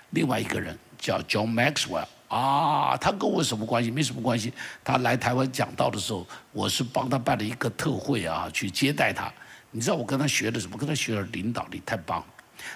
[0.10, 2.06] 另外一个人叫 John Maxwell。
[2.34, 3.92] 啊，他跟我什么关系？
[3.92, 4.52] 没什么关系。
[4.84, 9.32] 他来台湾讲道的时候，我是帮他办了一个特会啊，去接待他。
[9.70, 10.76] 你知道我跟他学的什么？
[10.76, 12.26] 跟他学了领导力，太棒。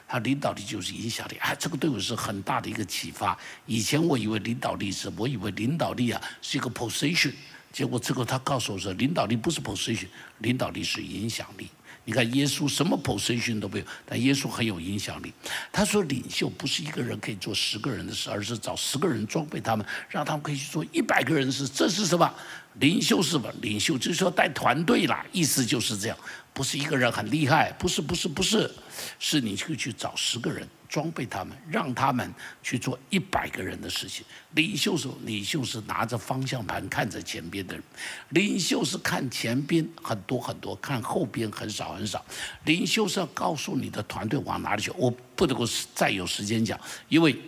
[0.08, 3.38] 他领导力就是影响力，哎，这个对我是很大的一个启发。
[3.66, 7.34] 以前我以为领导力是，我以为领导力啊是一个 position，
[7.72, 10.08] 结果这个他告诉我说，领导力不是 position，
[10.40, 11.70] 领导力是影响力。
[12.08, 15.34] 你看耶稣什么 position 都没有，但耶稣很有影响力。
[15.74, 21.68] 他说，领袖不是一个人可以做十个人的事，而是找十个人装备他们，让他们可以去做一百个人的事。
[21.68, 22.34] 这是什么？
[22.76, 23.52] 领袖是吧？
[23.62, 26.18] 领袖就是说带团队啦，意思就是这样，
[26.58, 28.74] 不是一个人很厉害，不是不是不是，
[29.20, 34.26] 是你去去找十个人，装备他们，让他们去做一百个人的事情。
[34.56, 37.84] 领袖是领袖是拿着方向盘看着前边的人，
[38.30, 42.26] 领袖是看前边很多很多，看后边很少很少。
[42.66, 44.90] 领袖是要告诉你的团队往哪里去。
[44.98, 47.40] 我不能够再有时间讲，因为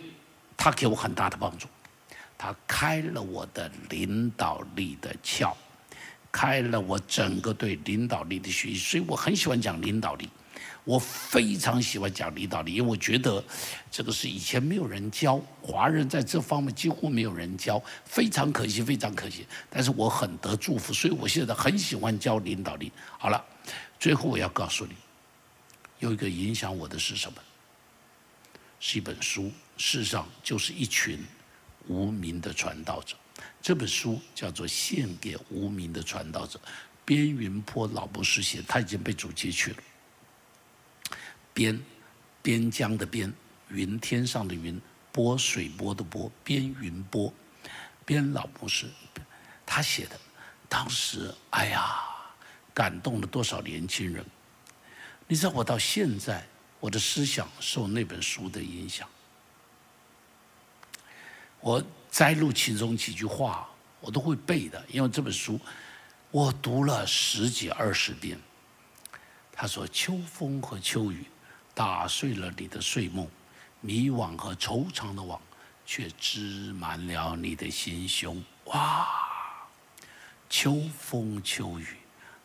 [0.56, 1.66] 他给我很大的帮助。
[2.38, 5.52] 他开了我的领导力的窍，
[6.32, 10.28] 开了我整个对领导力的学习，所以我很喜欢讲领导力。
[10.84, 13.44] 我非常喜欢讲领导力，因为我觉得
[13.90, 19.46] 这个是以前没有人教，华人在这方面几乎没有人教，非常可惜，非常可惜。
[19.68, 22.90] 但是我很得祝福，所以我现在很喜欢教领导力。
[23.18, 23.44] 好了，
[23.98, 24.94] 最后我要告诉你，
[25.98, 27.38] 有一个影响我的是什么？
[28.80, 31.18] 是一本书，事实上就是一群。
[31.88, 33.16] 无名的传道者，
[33.62, 36.58] 这本书叫做《献给无名的传道者》，
[37.04, 39.76] 边云坡老博士写，他已经被主接去了。
[41.52, 41.78] 边，
[42.40, 43.32] 边疆的边，
[43.68, 44.80] 云天上的云，
[45.12, 47.32] 波水波的波，边云波，
[48.06, 48.86] 边老博士，
[49.66, 50.18] 他写的，
[50.68, 52.00] 当时哎呀，
[52.72, 54.24] 感动了多少年轻人？
[55.28, 56.46] 你知道，我到现在，
[56.80, 59.06] 我的思想受那本书的影响。
[61.60, 63.68] 我摘录其中几句话，
[64.00, 65.60] 我都会背的，因为这本书
[66.30, 68.38] 我读了十几二十遍。
[69.52, 71.26] 他说：“秋风和秋雨
[71.74, 73.28] 打碎了你的睡梦，
[73.80, 75.40] 迷惘和惆怅的网
[75.84, 79.06] 却织满了你的心胸。”哇！
[80.48, 81.96] 秋风秋雨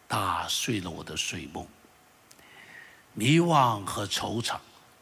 [0.08, 1.66] 打碎了我的睡梦，
[3.14, 4.58] 迷惘和惆怅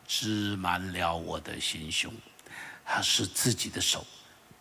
[0.08, 2.14] 织满了我的心胸。
[2.86, 4.06] 他是自己的手，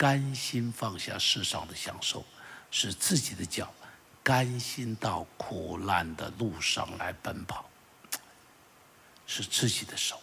[0.03, 2.25] 甘心放下世上的享受；
[2.73, 3.73] 是自己的脚，
[4.21, 7.71] 甘心到苦难的路上来奔跑。
[9.29, 10.21] 是自己的手，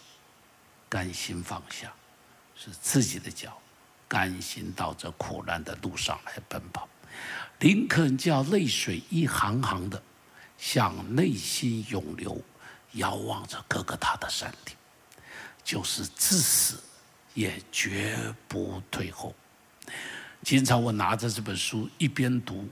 [0.86, 1.88] 甘心放下；
[2.54, 3.58] 是自己的脚，
[4.06, 6.86] 甘心到这苦难的路上来奔跑。
[7.60, 10.02] 林肯叫泪水一行行的
[10.58, 12.38] 向内心涌流，
[12.92, 14.76] 遥望着哥哥他的山顶，
[15.64, 16.78] 就是至死。
[17.32, 19.32] 也绝不退后。
[20.42, 22.68] 经常我拿着这本书一边读，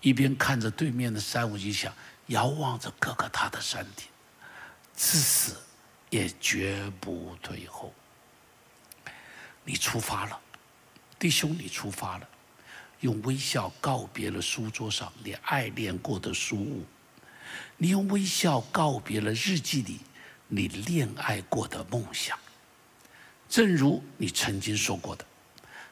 [0.00, 1.92] 一边看着对面的山，我就想
[2.28, 4.06] 遥望着哥哥他的山顶，
[4.96, 5.56] 至死
[6.10, 7.92] 也绝不退后。
[9.64, 10.40] 你出发了，
[11.18, 12.28] 弟兄，你出发了，
[13.00, 16.84] 用微笑告别了书桌上你爱恋过的书物，
[17.76, 20.00] 你用微笑告别了日记里
[20.48, 22.38] 你恋爱过的梦想。
[23.48, 25.24] 正如你曾经说过的，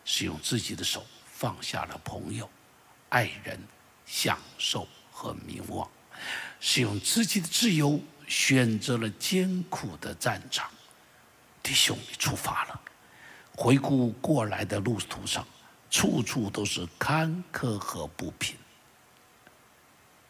[0.04, 2.48] 是用自己的手放下了朋友、
[3.08, 3.58] 爱人、
[4.06, 5.90] 享受和名望，
[6.60, 10.70] 是用自己的自由选择了艰苦的战场。
[11.62, 12.80] 弟兄，你出发了，
[13.56, 15.46] 回顾过来的路途上，
[15.90, 18.56] 处处都是坎坷和不平。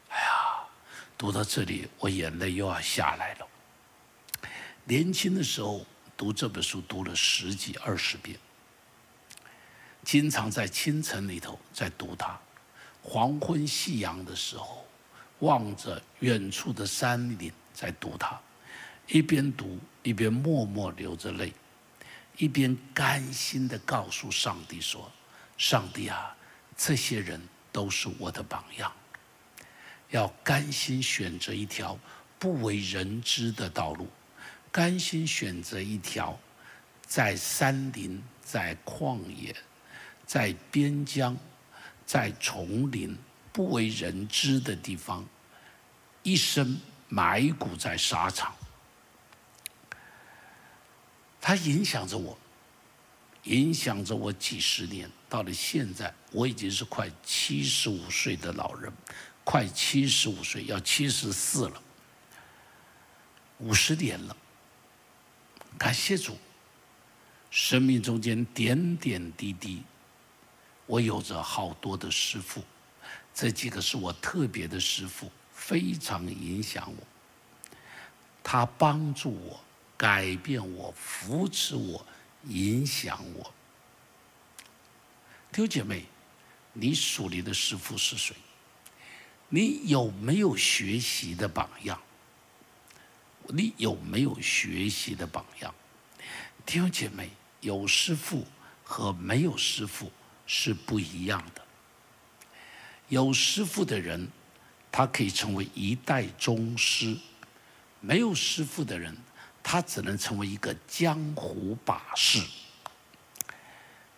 [0.09, 0.65] 哎呀，
[1.17, 3.47] 读到这里，我眼泪又要下来了。
[4.85, 5.87] 年轻的时候。
[6.15, 8.39] 读这本书读了十几二十遍，
[10.05, 12.39] 经常在清晨里头在读它，
[13.03, 14.87] 黄昏夕阳的时候，
[15.39, 18.41] 望着远处的山林在读它，
[19.09, 21.53] 一边读一边默默流着泪，
[22.37, 25.11] 一边甘心的告诉上帝说
[25.57, 26.37] ：“上帝啊，
[26.77, 28.93] 这些人都是我的榜样，
[30.11, 31.99] 要甘心选择一条
[32.39, 34.09] 不为人知的道路。”
[34.73, 36.39] 甘心选择一条
[37.07, 39.55] 在山林、在旷野、
[40.33, 41.37] 在边疆、
[42.07, 43.15] 在丛林
[43.53, 45.29] 不为人知的地方，
[46.23, 48.55] 一生埋骨在沙场。
[51.39, 52.39] 它影响着我，
[53.43, 55.07] 影响着我几十年。
[55.29, 58.91] 到了现在，我已经是快七十五岁的老人，
[59.45, 61.83] 快七十五岁，要七十四了，
[63.59, 64.35] 五十年了。
[65.77, 66.39] 感谢主，
[67.51, 69.83] 生命中间点点滴滴，
[70.87, 72.63] 我有着好多的师傅，
[73.35, 77.07] 这几个是我特别的师傅，非常影响我。
[78.43, 79.61] 他帮助我，
[79.97, 82.05] 改变我，扶持我，
[82.49, 83.55] 影响我。
[85.53, 86.05] 弟兄姐妹，
[86.73, 88.35] 你属灵的师傅是谁？
[89.49, 92.01] 你有没有学习的榜样？
[93.49, 95.75] 你有没有学习的榜样？
[96.65, 97.31] 弟兄姐妹，
[97.61, 98.47] 有师傅
[98.83, 100.11] 和没有师傅
[100.47, 101.63] 是不一样的。
[103.09, 104.29] 有师傅的人，
[104.91, 107.17] 他可以成为一代宗师；
[108.01, 109.17] 没有师傅的人，
[109.63, 112.43] 他只能成为一个江湖把式。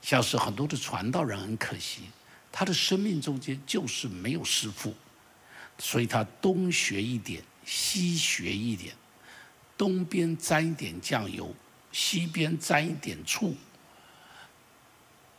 [0.01, 2.03] 像是很多的传道人，很可惜，
[2.53, 4.95] 他的生命中间就是没有师傅，
[5.79, 8.95] 所以他东学一点，西学一点，
[9.77, 11.55] 东边沾一点酱油，
[11.91, 13.57] 西边沾一点醋，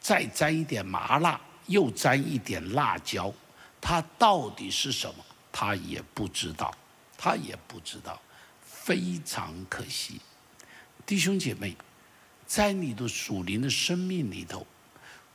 [0.05, 3.33] 再沾一点麻辣，又沾一点辣椒，
[3.81, 5.25] 他到底是什么？
[5.51, 6.71] 他也不知道，
[7.17, 8.21] 他也不知道，
[8.61, 10.21] 非常可惜，
[11.07, 11.75] 弟兄姐妹。
[12.45, 14.67] 在你的属灵的生命里头，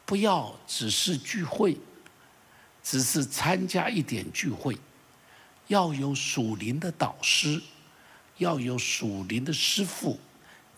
[0.07, 1.77] 不要只是聚会，
[2.81, 4.79] 只是参加一点聚会，
[5.67, 7.61] 要有属灵的导师，
[8.39, 10.21] 要有属灵的师傅，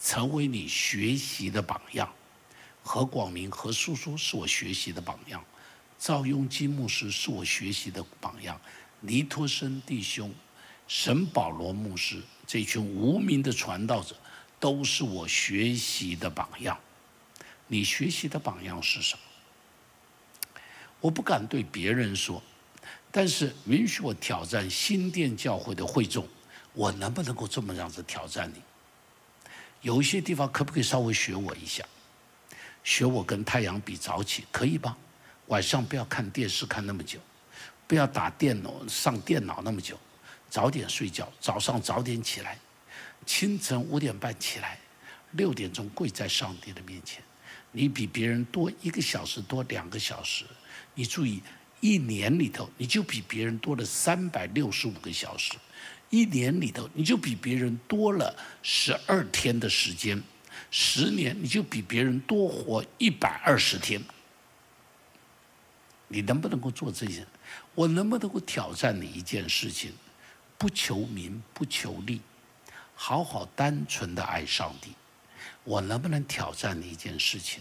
[0.00, 2.10] 成为你学习的榜样。
[2.82, 5.44] 何广明、何叔叔是我学习的榜样，
[5.98, 8.60] 赵雍基牧师是我学习的榜样，
[9.00, 10.32] 尼托生弟兄、
[10.88, 14.16] 沈保罗牧师这群无名的传道者。
[14.62, 16.78] 都是我学习的榜样。
[17.66, 19.20] 你学习的榜样是什么？
[21.00, 22.40] 我不敢对别人说，
[23.10, 26.28] 但是允许我挑战新店教会的会众，
[26.74, 28.62] 我能不能够这么样子挑战你？
[29.80, 31.84] 有一些地方可不可以稍微学我一下？
[32.84, 34.96] 学我跟太阳比早起，可以吧？
[35.46, 37.18] 晚上不要看电视看那么久，
[37.86, 39.98] 不要打电脑上电脑那么久，
[40.48, 42.58] 早点睡觉，早上早点起来。
[43.24, 44.78] 清晨五点半起来，
[45.32, 47.22] 六点钟跪在上帝的面前。
[47.70, 50.44] 你比别人多一个小时多两个小时，
[50.94, 51.40] 你注意，
[51.80, 55.54] 一年里头你就比别人多了三百六十五个小时，
[56.10, 60.20] 一年里头你就比别人多了十二天的时间，
[60.72, 64.02] 十年你就比别人多活一百二十天。
[66.08, 67.26] 你能不能够做这些？
[67.74, 69.92] 我能不能够挑战你一件事情？
[70.56, 72.22] 不求名，不求利。
[72.94, 74.92] 好好单纯的爱上帝，
[75.64, 77.60] 我能不能挑战你一件事情？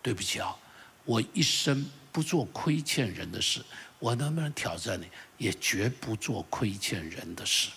[0.00, 0.56] 对不起啊，
[1.04, 3.64] 我一生不做亏欠人的事。
[3.98, 5.08] 我能不能挑战你？
[5.38, 7.70] 也绝不做亏欠人的事，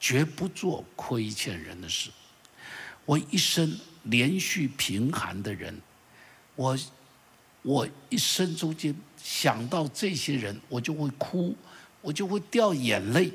[0.00, 2.10] 绝不做亏欠人的事。
[3.04, 5.80] 我一生连续贫寒的人，
[6.54, 6.78] 我
[7.62, 11.56] 我一生中间想到这些人，我就会哭，
[12.00, 13.32] 我就会掉眼泪。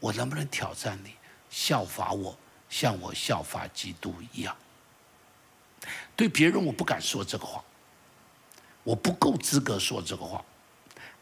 [0.00, 1.10] 我能不能挑战你，
[1.50, 4.56] 效法我，像我效法基督一样？
[6.14, 7.64] 对别人我不敢说这个话，
[8.84, 10.44] 我不够资格说这个话。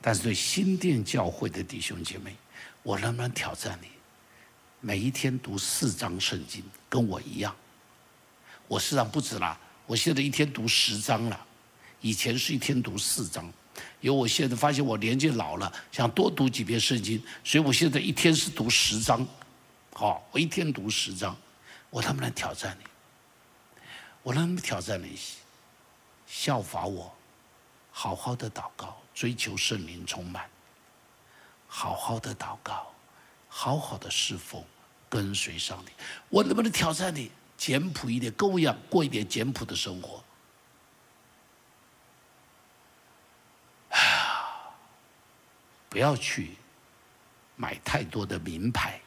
[0.00, 2.36] 但是对新店教会的弟兄姐妹，
[2.82, 3.88] 我能不能挑战你？
[4.86, 7.52] 每一天读四章圣经，跟我一样。
[8.68, 11.46] 我实际上不止啦，我现在一天读十章了，
[12.00, 13.52] 以前是一天读四章。
[14.00, 19.26] 因为我现在发现我年纪老了，想多读几遍圣经，所以我现在一天是读十章，
[19.92, 21.36] 好，我一天读十章，
[21.90, 22.86] 我能不能挑战你？
[24.22, 25.18] 我能不能挑战你？
[26.28, 27.12] 效法我，
[27.90, 30.48] 好好的祷告，追求圣灵充满，
[31.66, 32.86] 好好的祷告，
[33.48, 34.64] 好好的侍奉，
[35.08, 35.92] 跟随上帝。
[36.28, 37.30] 我能不能挑战你？
[37.56, 40.22] 简朴一点，跟我一样过一点简朴的生活。
[43.88, 44.36] 哎呀
[45.88, 46.50] 不要去
[47.56, 49.00] 买太多的名牌。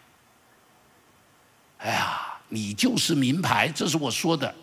[1.77, 4.55] 哎呀，你就是名牌，这是我说的。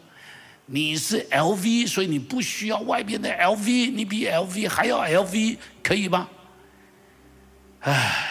[0.67, 6.29] 你是 LV，所以你不需要外边的 LV，你比 LV 还要 LV，可以吗？
[7.83, 8.26] 哎，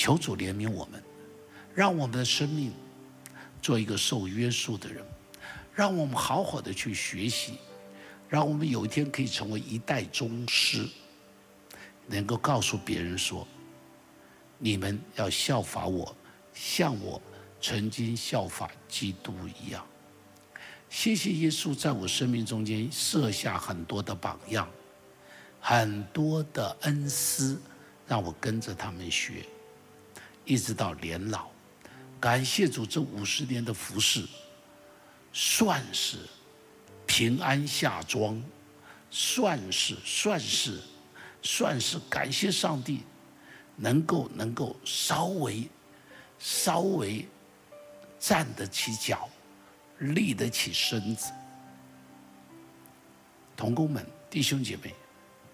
[0.00, 1.02] 求主怜悯我们，
[1.74, 2.72] 让我们的生命
[3.60, 5.04] 做一个受约束的人，
[5.74, 7.58] 让我们好好的去学习。
[8.26, 10.88] 让我们有一天可以成为一代宗师，
[12.06, 13.46] 能够告诉别人说
[14.56, 16.16] ：“你们要效法我，
[16.54, 17.20] 像我
[17.60, 19.86] 曾经效法基督一样。”
[20.88, 24.66] 谢谢耶稣在我生命中间设下很多的榜样，
[25.60, 27.58] 很多的恩师，
[28.08, 29.44] 让我跟着他们学，
[30.50, 31.48] 一直到年老。
[32.18, 34.26] 感谢主，这五十年的服侍，
[35.32, 36.18] 算是。
[37.06, 38.40] 平安下庄，
[39.10, 40.80] 算是算是
[41.42, 43.00] 算是感谢上帝，
[43.74, 45.68] 能够能够稍微
[46.38, 47.26] 稍微
[48.20, 49.28] 站得起脚，
[49.98, 51.32] 立得起身子。
[53.56, 54.94] 同工们、弟兄姐妹，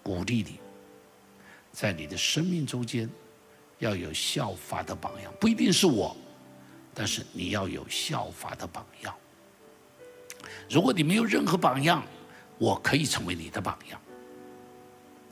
[0.03, 0.59] 鼓励你，
[1.71, 3.09] 在你的生命中间
[3.79, 6.15] 要有效法的榜样，不一定是我，
[6.93, 9.13] 但是你要有效法的榜样。
[10.69, 12.03] 如果你没有任何榜样，
[12.57, 14.01] 我可以成为你的榜样，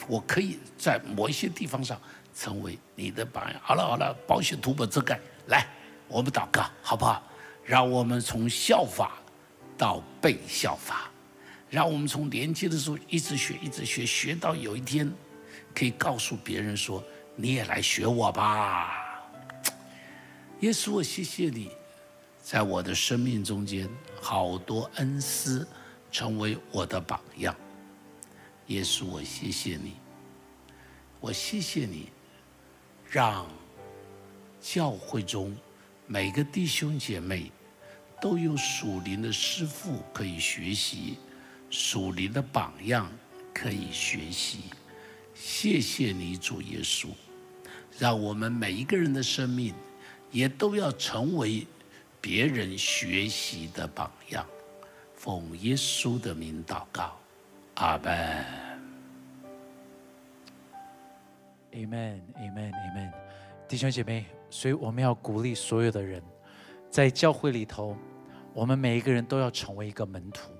[0.08, 2.00] 我可以在某一些地方上
[2.36, 3.60] 成为你的榜样。
[3.64, 5.68] 好了好了，保险图本遮盖，来，
[6.08, 7.24] 我们祷告好不好？
[7.64, 9.14] 让我们从效法
[9.76, 11.10] 到被效法，
[11.68, 15.12] 让我们从年轻的时候一直学一直学，学到有一天
[15.74, 17.04] 可以告诉别人说
[17.36, 19.02] ：“你也来学我吧。
[20.62, 21.70] ”耶稣，我谢谢你，
[22.42, 23.90] 在我的生命中间
[24.22, 25.68] 好多恩师
[26.12, 27.54] 成为我的榜样。
[28.68, 29.94] 耶稣，我谢谢你，
[31.20, 32.10] 我谢谢你，
[33.10, 33.46] 让
[34.62, 35.56] 教会中
[36.08, 37.52] 每个弟兄姐妹
[38.22, 41.18] 都有属灵的师傅可以学习，
[41.70, 43.12] 属灵的榜样
[43.54, 44.62] 可以学习。
[45.36, 47.10] 谢谢你，主耶稣，
[47.98, 49.74] 让我们每一个人的生命。
[50.32, 51.66] 也都要成为
[52.20, 54.46] 别人学习的榜样。
[55.16, 57.18] 奉耶稣的名祷告，
[57.76, 58.46] 阿门。
[61.72, 63.14] Amen，Amen，Amen。
[63.66, 66.22] 弟兄姐妹，所以我们要鼓励所有的人，
[66.90, 67.96] 在教会里头，
[68.54, 70.52] 我们每一个人都要成为一个门徒。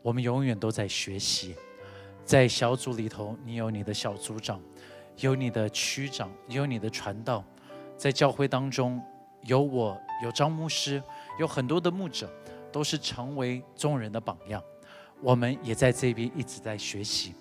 [0.00, 1.54] 我们永远都在学习。
[2.24, 4.58] 在小组里头，你有你的小组长，
[5.20, 7.44] 有你的区长，有你的传道。
[7.96, 9.02] 在教会当中，
[9.42, 11.02] 有我，有张牧师，
[11.38, 12.30] 有很多的牧者，
[12.72, 14.62] 都是成为众人的榜样。
[15.20, 17.34] 我们也在这边一直在学习，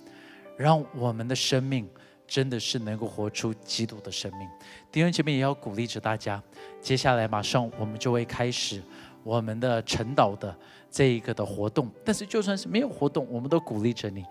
[0.58, 1.90] 让我们的生命
[2.28, 4.46] 真的是能够活出基督的生命。
[4.92, 6.44] 弟兄姐妹也要鼓励着大家。
[6.82, 8.84] 接下来马上我们就会开始
[9.24, 10.54] 我们的晨祷的
[10.92, 11.90] 这一个的活动。
[12.04, 14.26] 但是就算是没有活动，我们都鼓励着你，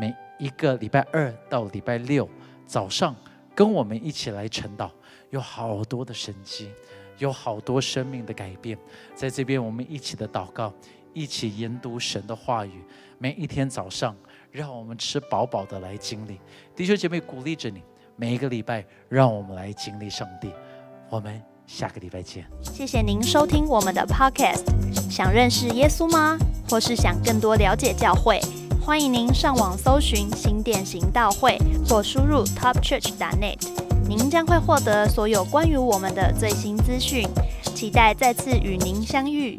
[0.00, 2.26] 每一个礼拜二到礼拜六
[2.66, 3.14] 早上
[3.54, 4.90] 跟我们一起来晨祷。
[5.30, 6.70] 有好多的神迹，
[7.18, 8.78] 有好多生命的改变，
[9.16, 10.72] 在这边我们一起的祷告，
[11.12, 12.84] 一起研读神的话语。
[13.18, 14.14] 每一天早上，
[14.52, 16.38] 让我们吃饱饱的来经历。
[16.76, 17.82] 弟兄姐妹，鼓励着你，
[18.14, 20.52] 每一个礼拜，让我们来经历上帝。
[21.10, 22.46] 我们下个礼拜见。
[22.62, 24.64] 谢谢您收听我们的 Podcast。
[25.10, 26.38] 想认识耶稣吗？
[26.68, 28.40] 或是想更多了解教会？
[28.84, 31.58] 欢迎您上网搜寻新店行道会，
[31.88, 33.56] 或输入 topchurch.net。
[34.06, 37.26] 您将会获得所有关于我们的最新资讯，
[37.74, 39.58] 期待再次与您相遇。